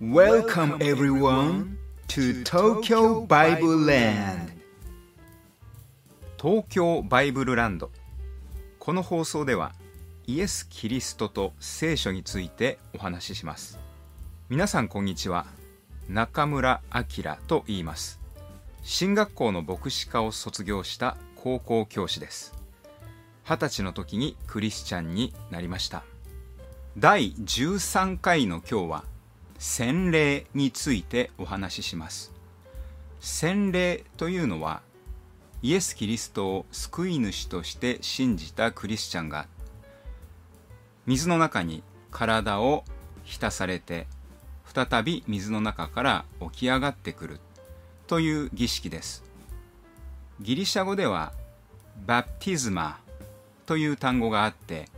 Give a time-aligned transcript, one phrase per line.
[0.00, 1.76] Welcome everyone
[2.08, 4.50] to Tokyo Bible Land.
[6.40, 7.90] 東京バイブルランド。
[8.78, 9.74] この放送では
[10.26, 13.78] イエス・キリストと聖書についてお話しします。
[14.48, 15.44] 皆さんこんにちは。
[16.08, 18.20] 中村明と言います。
[18.82, 22.54] 進学校の牧師科を卒業した高校教師です。
[23.44, 26.04] 二十歳の時にクリスチャンになりました。
[26.96, 29.04] 第13回の今日は
[29.62, 32.32] 洗礼についてお話しします。
[33.20, 34.80] 洗礼というのは
[35.60, 39.46] イエス・キリストを救い主として信じたクリスチャンが
[41.04, 42.84] 水の中に体を
[43.24, 44.06] 浸されて
[44.64, 47.40] 再び水の中から起き上がってくる
[48.06, 49.22] という儀式です。
[50.40, 51.34] ギリシャ語では
[52.06, 52.98] バプティズマ
[53.66, 54.88] という単語があって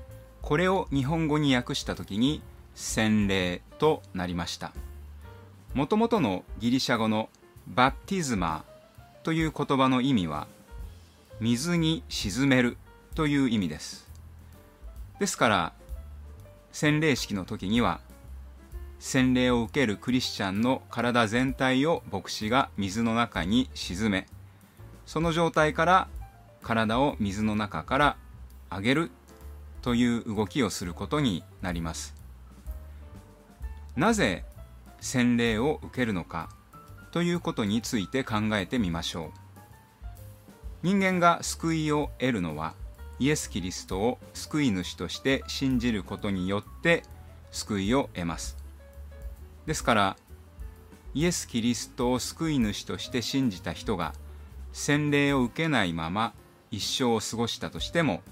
[0.41, 2.43] これを日本語に訳した時に
[2.75, 4.73] 洗礼となりました。
[5.75, 7.29] もともとのギリシャ語の
[7.67, 8.65] バプティズマ
[9.23, 10.47] という言葉の意味は
[11.41, 12.77] 水に沈める
[13.15, 14.09] という意味です。
[15.19, 15.73] ですから
[16.73, 18.01] 洗礼式の時には
[18.99, 24.27] 洗礼を受けるクリスチャンの体全体を牧師が水の中に沈め
[25.07, 26.09] その状態から
[26.63, 28.17] 体を水の中から
[28.71, 29.11] 上げる
[29.83, 32.22] という動きをすることになります。
[33.97, 34.45] なぜ
[35.01, 36.49] 洗礼を受けるのか
[37.11, 39.31] ということについて考えてみましょう。
[40.83, 42.75] 人間が救いを得るのは
[43.19, 47.05] イエス・キリストを救い主として信じることによって
[47.51, 48.57] 救いを得ます。
[49.67, 50.17] ですから
[51.15, 54.15] イエス・キリストを救い主として信じた人が
[54.73, 56.33] 洗礼を受けないまま
[56.71, 58.23] 一生を過ごしたとしても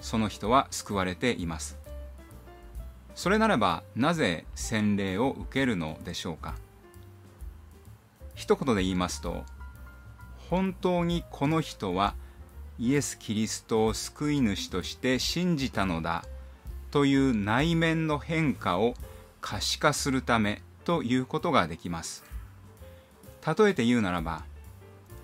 [0.00, 1.76] その人は救われています。
[3.18, 6.54] それならばなぜ洗礼を受けるのでしょうか？
[8.36, 9.42] 一言で言いますと
[10.48, 12.14] 本当にこの人は
[12.78, 16.24] イエス・キリストを救い主として信じたのだ
[16.92, 18.94] という内面の変化を
[19.40, 22.22] 可視化するためということができます。
[23.44, 24.44] 例えて言うならば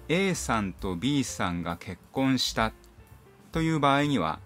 [0.09, 2.73] A さんと B さんが結婚した
[3.53, 4.41] という場合には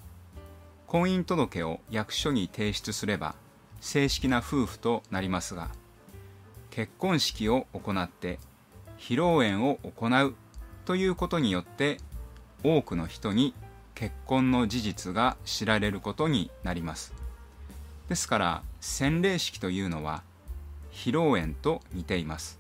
[0.89, 3.35] 婚姻届を役所に提出すれば
[3.81, 5.69] 正式な夫婦となりますが
[6.71, 8.39] 結婚式を行って
[8.99, 10.35] 披露宴を行う
[10.87, 11.99] ということによって
[12.65, 13.55] 多くの人に
[13.95, 17.13] 結婚の事実が知られることになります。
[18.09, 20.23] ですから洗礼式というのは
[20.91, 22.59] 披露宴と似ています。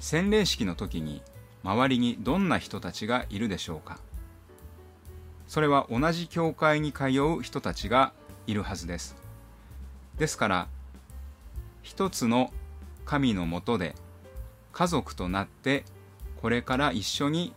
[0.00, 1.22] 洗礼式の時に
[1.62, 3.98] 周りにどんな人たちがいるでしょうか。
[5.48, 8.12] それは同じ教会に通う人たちが
[8.46, 9.16] いるはずです。
[10.18, 10.68] ですから
[11.82, 12.52] 一つの
[13.04, 13.94] 神のもとで
[14.72, 15.84] 家族となって
[16.40, 17.54] これから一緒に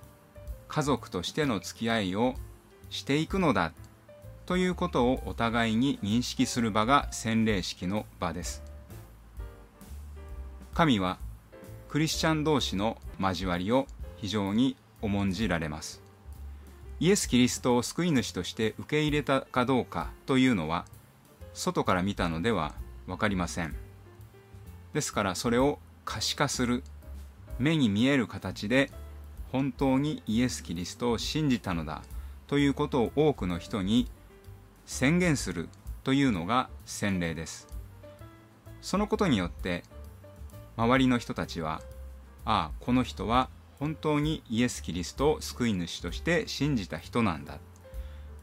[0.68, 2.36] 家族としての付き合いを
[2.90, 3.74] していくのだ
[4.46, 8.64] ということをお互いに認識する場が洗礼式の場です。
[10.74, 11.18] 神は
[11.90, 16.09] クリスチャン同士の交わりを非常に重んじられます。
[17.02, 20.86] イエス・キリストを救い主として受け入れたかどうかというのは
[21.54, 22.74] 外から見たのでは
[23.08, 23.76] 分かりません。
[24.94, 26.84] ですからそれを可視化する
[27.58, 28.92] 目に見える形で
[29.52, 32.02] 本当にイエス・キリストを信じたのだ
[32.48, 34.10] ということを多くの人に
[34.86, 35.70] 宣言する
[36.04, 37.68] というのが洗礼です。
[38.82, 39.84] そのことによって
[40.76, 41.82] 周りの人たちは
[42.46, 47.60] ああこの人は本当にイエス・キリストを救い主として信じた人なんだ。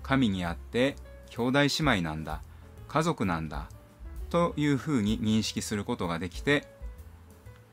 [0.03, 0.97] 神にあって
[1.31, 2.41] 兄弟姉妹なんだ。
[2.89, 3.69] 家族なんだ。
[4.31, 6.67] というふうに認識することができて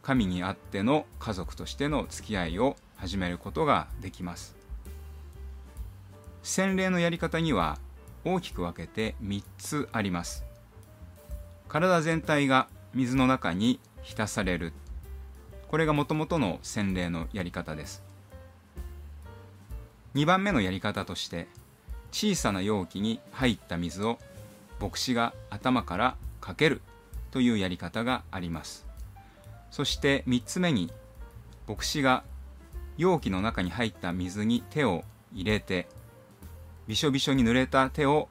[0.03, 4.55] 神にあっての家族としての付き合いを始めることができます。
[6.43, 7.77] 洗礼のやり方には
[8.25, 10.43] 大きく分けて3つあります。
[11.69, 14.73] 体全体が水の中に浸される。
[15.73, 18.03] これがもともとの洗礼のやり方です。
[20.13, 21.47] 2番目のやり方として
[22.11, 24.19] 小さな容器に入った水を
[24.79, 26.83] 牧師が頭からかける
[27.31, 28.85] というやり方があります。
[29.71, 30.91] そして3つ目に
[31.67, 32.23] 牧師が
[32.95, 35.03] 容器の中に入った水に手を
[35.33, 35.87] 入れて
[36.87, 38.29] びしょびしょに濡れた手を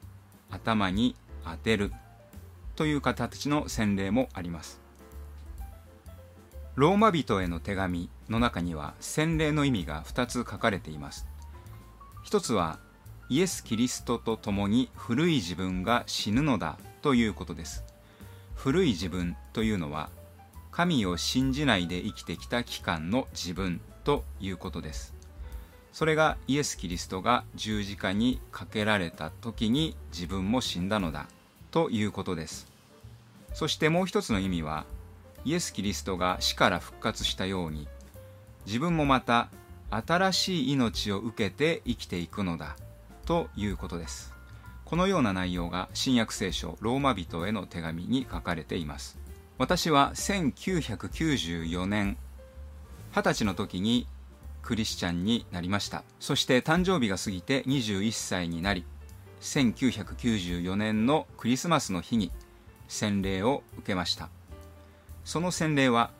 [0.49, 1.91] 頭に当てる
[2.77, 4.82] という形の洗礼もあります。
[6.75, 11.27] ローマ人への手紙の中には洗礼の意味が2つ書かれています。
[12.23, 12.79] 一つは
[13.29, 17.83] イエス・キリストと共に古い自分が死ぬのだということです。
[18.55, 20.09] 古い自分というのは
[20.71, 25.13] 神を信じないで生きてきた期間の自分ということです。
[25.91, 31.27] それがイエス・キリストが十字架にかけられた時に自分も死んだのだ
[31.69, 32.67] ということです。
[33.53, 34.85] そしてもう一つの意味は
[35.45, 37.87] イエス・キリストが死から復活したように
[38.65, 39.49] 自分もまた
[39.89, 42.75] 新しい命を受けて生きていくのだ
[43.25, 44.33] ということです。
[44.85, 49.17] このような内容が新約聖書ローマ人への手紙に書かれています。
[49.57, 52.17] 私は1994年
[53.13, 54.07] 20歳の時に
[54.61, 56.03] クリスチャンになりました。
[56.19, 58.85] そして誕生日が過ぎて21歳になり
[59.41, 62.31] 1994年のクリスマスの日に
[62.87, 64.29] 洗礼を受けました。
[65.25, 66.11] その洗礼は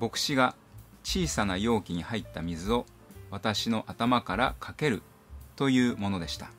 [0.00, 0.54] 牧師が
[1.02, 2.86] 小さな容器に入った水を
[3.30, 5.02] 私の頭からかける
[5.56, 6.50] というものでした。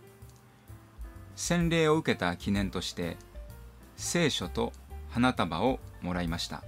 [1.36, 3.18] 洗礼を受けた記念として
[3.96, 4.72] 聖書と
[5.10, 6.64] 花束をもらいました。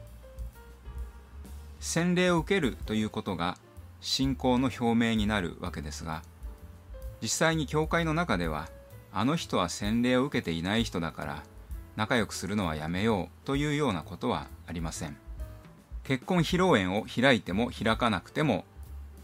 [1.79, 3.57] 洗礼を受けるということが
[3.99, 6.23] 信仰の表明になるわけですが
[7.21, 8.69] 実際に教会の中では
[9.11, 11.43] あの人は洗礼を受けていない人だから
[11.95, 15.17] 仲良くするのはやめようというようなことはありません。
[16.03, 18.65] 結婚披露宴を開いても開かなくても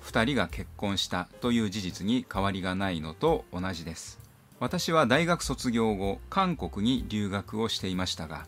[0.04, 4.20] 2人が結婚したという事実に変わりがないのと同じです。
[4.60, 8.46] 私は大学卒業後韓国に留学をしていましたが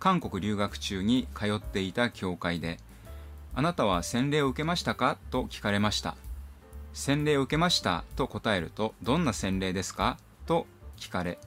[0.00, 2.78] 韓国留学中に通っていた教会で
[3.54, 5.16] あなたは洗礼を受けましたか？
[5.30, 6.14] と聞かれました。
[6.92, 8.04] 洗礼を受けました？
[8.14, 10.18] と答えると、どんな洗礼ですか？
[10.44, 10.66] と
[10.98, 11.38] 聞かれ、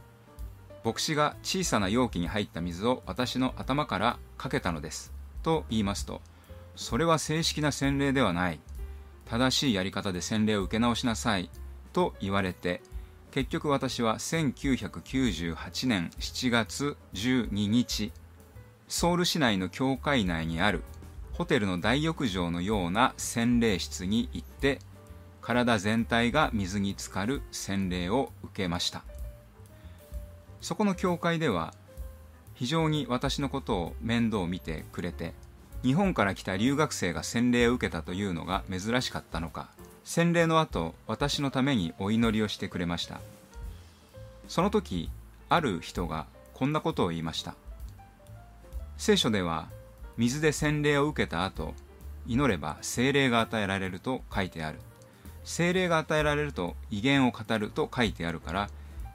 [0.83, 5.13] 牧師が小さな容器に入った水を私の頭からかけたのです。
[5.43, 6.21] と言いますと、
[6.75, 8.59] それは正式な洗礼ではない。
[9.25, 11.49] 正しいやり方で洗礼を受け直しなさい。
[11.93, 12.81] と言われて、
[13.31, 18.11] 結局私は1998年7月12日、
[18.89, 20.81] ソウル市内の教会内にある
[21.33, 24.79] ホテルの大浴場のような洗礼室に行って
[25.41, 29.03] 体全体が水に浸かる洗礼を受けました
[30.61, 31.73] そこの教会では
[32.55, 35.33] 非常に私のことを面倒を見てくれて
[35.83, 39.69] 日本から来た留学生が洗礼を受けたというのが珍しかったのか。
[40.03, 43.21] 洗礼の後私のためにお祈りをしてくれました。
[44.47, 45.09] その時
[45.47, 47.55] ある人がこんなことを言いました。
[48.97, 49.69] 聖書では
[50.17, 51.73] 水で洗礼を受けた後
[52.27, 54.79] 祈れば精霊が与えられると書いてある。
[55.45, 58.69] 精霊が与えられると威厳を語ると書いてあるから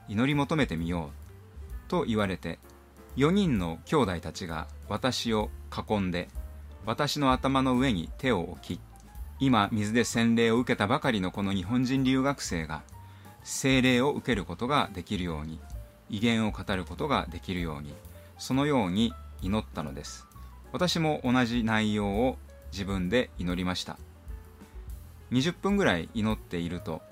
[0.08, 1.23] 祈り求めてみよう。
[1.94, 2.58] と言われて
[3.16, 6.28] 4人の兄弟たちが私を囲んで
[6.84, 8.80] 私の頭の上に手を置き
[9.38, 12.82] 今水で洗礼を受けたばかりのこの日本人留学生が
[13.44, 15.60] 精霊を受けることができるように
[16.10, 17.94] 威厳を語ることができるように
[18.38, 20.26] そのように祈ったのです。
[20.72, 22.38] 私も同じ内容を
[22.72, 23.98] 自分で祈りました。
[25.30, 27.02] 20分ぐらい祈っていると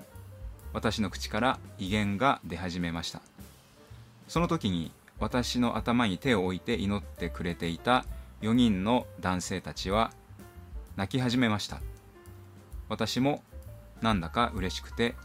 [0.73, 3.21] 私の口から威厳が出始めました。
[4.27, 8.05] その時に私の頭に手を置いて祈ってくれていた
[8.41, 10.11] 4人の男性たちは
[10.95, 11.81] 泣き始めました。
[12.89, 13.41] 私も
[14.01, 15.15] なんだか嬉しくて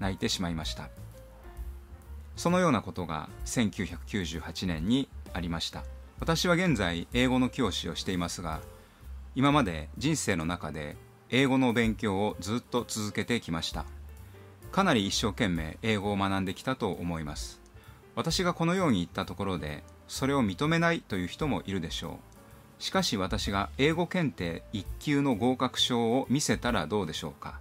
[0.00, 0.88] 泣いてしまいました。
[2.36, 5.84] そのようなことが1998年にありました。
[6.20, 8.60] 私は現在英語の教師をしていますが
[9.34, 10.96] 今まで人生の中で
[11.28, 13.84] 英語の勉強をずっと続けてきました。
[14.72, 17.63] かなり一生懸命英語を学んできたと思います。
[18.16, 22.18] 私がこのように言ったところでそれを認めないという人もいるでしょ
[22.80, 22.82] う。
[22.82, 27.58] しかし私が英語検定1級の合格証を見せたらどうでしょうか。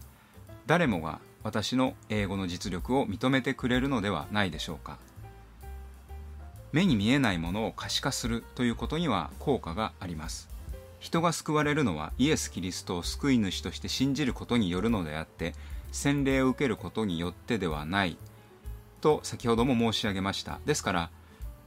[0.65, 4.97] 誰もが私の英語の実力を認めてくれるのではないでしょうか。
[6.71, 10.49] 目に見えないものを可視化するということには効果があります。
[10.99, 15.53] 人が救われるのはイエス・キリストを救い主として信じることによるのであって
[15.91, 18.17] 洗礼を受けることによってではない。
[19.03, 20.61] と先ほども申し上げました。
[20.65, 21.09] ですから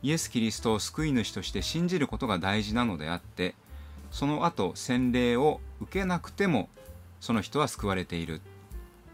[0.03, 3.55] イエス・キリストを救い主として信じることが大事なのであって
[4.11, 6.71] その後洗礼を受けなくても
[7.21, 8.41] その人は救われている。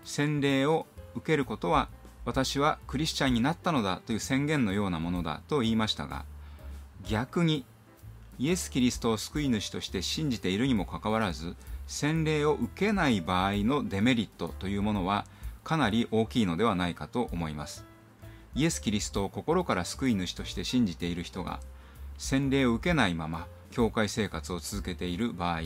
[0.05, 0.87] 洗礼を
[1.17, 1.89] 受けることは
[2.25, 6.25] 私はクリスチャンになったのだという宣言のようなものだと言いましたが
[7.09, 7.65] 逆に
[8.39, 15.25] イエス・キリストを救い主として信じているにもかかわらず洗礼を受けない場合のデメリットというものは
[15.65, 17.92] かなり大きいのではないかと思います。
[18.55, 21.61] イエス・キリストを心から救い主として信じている人が
[22.19, 25.63] 洗礼を受けないまま教会生活を続けている場合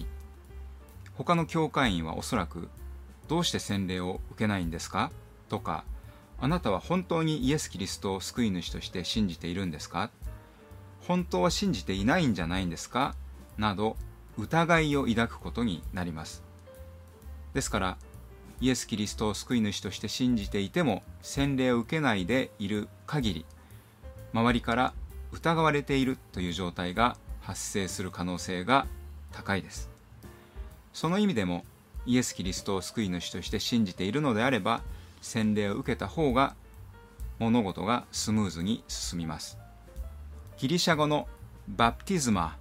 [1.15, 2.69] 他の教会員はおそらく
[3.29, 5.11] どうして洗礼を受けないんですか？
[5.49, 5.85] とか
[6.39, 10.11] あなたは本当にイエス・キリストを救い主として信じているんですか？
[11.09, 13.17] 本当は信じていないんじゃないんですか？
[13.59, 13.97] など
[14.39, 16.45] 疑いを抱くことになります。
[17.55, 17.99] ですから
[18.61, 23.47] イエス・キリストを救い主として信じていても洗礼を受けないでいる限り
[24.33, 24.95] 周りから
[25.33, 28.87] 疑われているという状態が発生する可能性が
[29.33, 29.91] 高いです。
[30.93, 31.65] その意味でも
[32.07, 34.81] イエス・キリストを救い主として信じているのであれば
[35.21, 36.55] 洗礼を受けた方が
[37.39, 39.59] 物事がスムーズに進みます。
[40.57, 41.29] ギリシャ語の
[41.69, 42.57] バプティズマ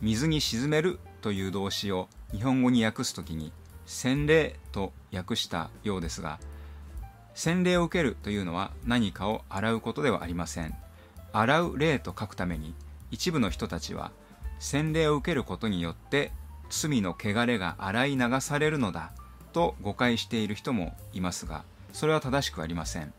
[0.00, 3.52] 水に沈めるという動詞を日本語に訳すときに
[3.90, 6.38] 洗礼と訳したようですが
[7.34, 10.74] 洗礼を受けるというのは何かを洗うことではありません。
[11.32, 12.74] 洗う霊と書くために
[13.10, 14.12] 一部の人たちは
[14.58, 16.32] 洗礼を受けることによって
[16.70, 19.12] 罪の汚れが洗い流されるのだ
[19.52, 23.12] と誤解している人もいますがそれは正しくありません。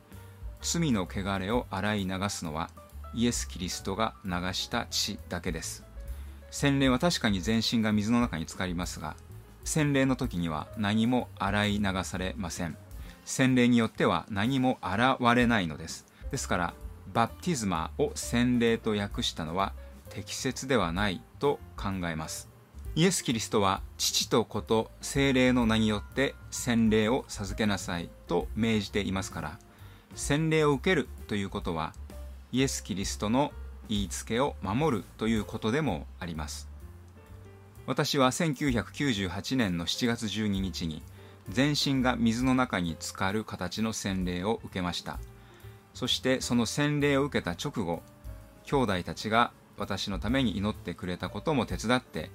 [0.61, 2.69] 罪の汚れを洗い流すのは
[3.13, 5.83] イエス・キリストが流した血だけです。
[6.49, 9.15] 洗礼は確かに全身が水の中に浸かりますが
[9.63, 12.77] 洗礼の時には何も洗い流されません。
[13.25, 16.05] 洗礼によっては何も洗われないのです。
[16.31, 16.73] ですから
[17.13, 19.73] バプティズマを洗礼と訳したのは
[20.09, 22.51] 適切ではないと考えます。
[22.93, 29.59] イエス・キリストは父と子と精霊の名によって洗礼を授けなさいと命じていますから
[30.13, 31.93] 洗礼を受けるということは
[32.51, 33.53] イエス・キリストの
[33.87, 36.70] 言いつけを守るということでもあります。
[37.87, 41.01] 私は1998年の7月12日に
[41.49, 45.19] 全身が水の中に浸かる形の洗礼を受けました。
[45.93, 48.01] そしてその洗礼を受けた直後
[48.63, 52.29] 兄弟たちが私のために祈ってくれたことも手伝って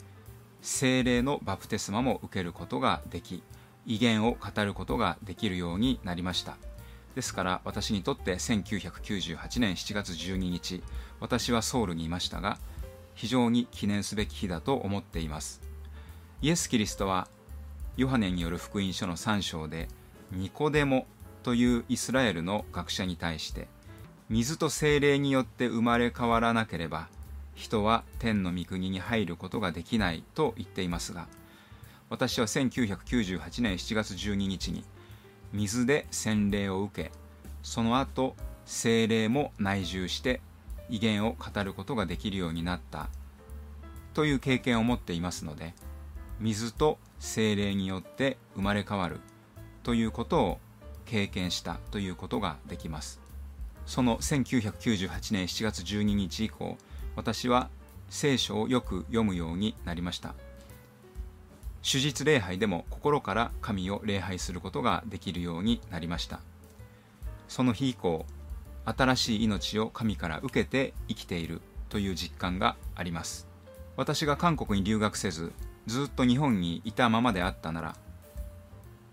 [0.63, 3.43] 精霊のバプテスマも受けることができ
[3.87, 6.57] 威厳を語ることができるようになりました。
[7.15, 10.83] ですから私にとって1998年7月12日
[11.19, 12.59] 私はソウルにいましたが
[13.17, 15.61] 非常に記念すべき日だと思っています。
[16.43, 17.29] イエス・キリストは
[17.97, 19.89] ヨハネによる福音書の3章で
[20.31, 21.07] ニコデモ
[21.43, 23.69] というイスラエルの学者に対して
[24.29, 27.09] 水と精霊によって生まれ変わらなければ
[27.55, 31.27] 人は天の御国に入ることができないと言っていますが
[32.11, 34.85] 私は1998年7月12日に
[35.53, 37.13] 水で洗礼を受け
[37.63, 40.41] その後精霊も内住して
[40.89, 43.09] 威厳を語ることができるようになった。
[44.15, 45.75] という経験を持っていますので
[46.41, 49.21] 水と精霊によって生まれ変わる。
[49.83, 50.59] ということを
[51.05, 53.21] 経験したということができます。
[53.87, 56.77] その1998年7月12日以降
[57.15, 57.71] 私は
[58.11, 60.35] 聖書をよく読むようになりました。
[61.89, 66.41] 手術礼拝でも心から神を礼拝することができるようになりました。
[67.49, 68.27] その日以降
[68.87, 73.47] 新しい命を神から受けて生きているという実感があります。
[73.97, 75.53] 私が韓国に留学せず
[75.87, 77.97] ずっと日本にいたままであったなら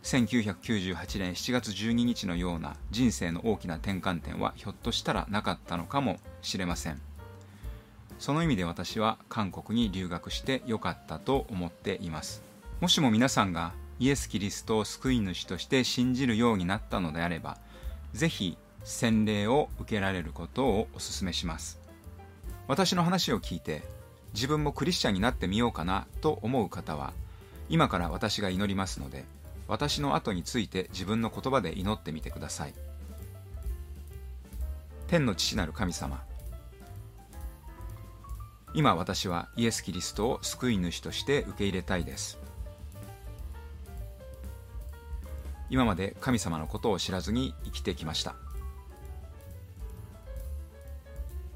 [0.03, 7.01] 1998年7月12日のような人生の大きな転換点はひょっとしたらなかったのかもしれません。
[8.19, 12.43] その意味で私は韓国に留学してよかったと思っています。
[12.81, 17.57] もしも皆さんがイエス・キリストを救い主として信じるようになったのであれば
[18.11, 21.79] ぜひ洗礼を受けられることをお勧めします。
[22.67, 23.83] 私の話を聞いて
[24.33, 27.13] 自分もクリスチャンになってみようかなと思う方は
[27.69, 29.25] 今から私が祈りますので
[29.67, 32.73] 私の後について自分の言葉で祈ってみてください。
[35.07, 36.23] 天の父なる神様
[38.73, 42.39] 今私はイエス・キリストを救い主として受け入れたいです。
[45.69, 48.35] 今まで神様のことを知らずに生きてきました。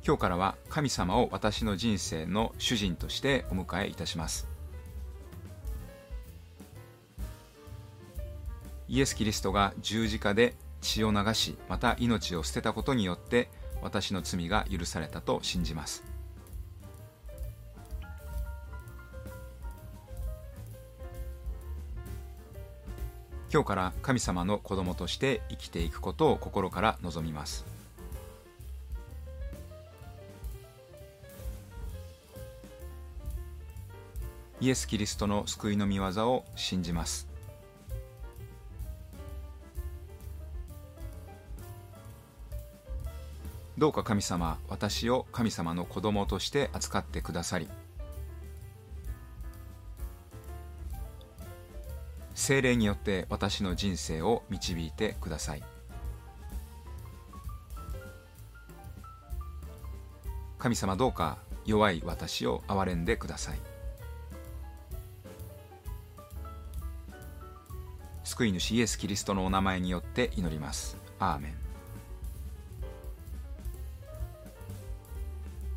[0.07, 4.47] 今日からは神様を私の人生の主人としてお迎えいたします。
[8.87, 13.49] イエス・キリストが十字架で血を流しまた命を捨てたことによって
[13.81, 16.05] 私の罪が許されたと信じます。
[23.51, 27.76] 今日から神様の子供として生きていくことを心から望みます。
[34.59, 37.27] イエス・キリストの救いの御業を信じます。
[43.77, 47.69] どうか神様私を神様の子供として扱ってくださり
[52.33, 55.63] 精霊によって私の人生を導いてください。
[60.57, 63.76] 神様どうか弱い私を憐れんでください。
[68.37, 70.95] 救い主イエス・キリストのお名前によって祈ります。
[71.17, 71.66] アーメン。